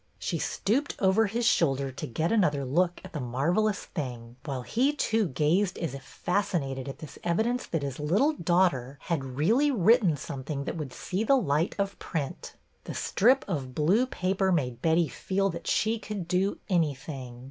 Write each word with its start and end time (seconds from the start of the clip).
She 0.17 0.39
stooped 0.39 0.95
over 0.97 1.27
his 1.27 1.45
shoulder 1.45 1.91
to 1.91 2.07
get 2.07 2.31
another 2.31 2.65
look 2.65 2.99
at 3.05 3.13
the 3.13 3.19
marvellous 3.19 3.85
thing, 3.85 4.35
while 4.45 4.63
he 4.63 4.93
too 4.93 5.27
gazed 5.27 5.77
as 5.77 5.93
if 5.93 6.01
fascinated 6.03 6.89
at 6.89 6.97
this 6.97 7.19
evidence 7.23 7.67
that 7.67 7.83
his 7.83 7.99
little 7.99 8.33
daughter 8.33 8.97
had 9.01 9.23
really 9.37 9.69
written 9.69 10.17
something 10.17 10.63
that 10.63 10.75
would 10.75 10.91
see 10.91 11.23
the 11.23 11.37
light 11.37 11.75
of 11.77 11.99
print. 11.99 12.55
The 12.85 12.95
strip 12.95 13.45
of 13.47 13.75
blue 13.75 14.07
paper 14.07 14.51
made 14.51 14.81
Betty 14.81 15.07
feel 15.07 15.51
that 15.51 15.67
she 15.67 15.99
could 15.99 16.27
do 16.27 16.57
anything. 16.67 17.39